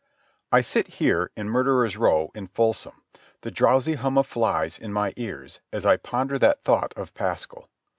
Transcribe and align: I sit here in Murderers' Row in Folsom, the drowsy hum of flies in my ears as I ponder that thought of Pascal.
I 0.51 0.61
sit 0.61 0.87
here 0.97 1.29
in 1.37 1.51
Murderers' 1.51 1.95
Row 1.95 2.31
in 2.33 2.47
Folsom, 2.47 3.03
the 3.41 3.51
drowsy 3.51 3.93
hum 3.93 4.17
of 4.17 4.25
flies 4.25 4.79
in 4.79 4.91
my 4.91 5.13
ears 5.15 5.59
as 5.71 5.85
I 5.85 5.97
ponder 5.97 6.39
that 6.39 6.63
thought 6.63 6.91
of 6.97 7.13
Pascal. 7.13 7.69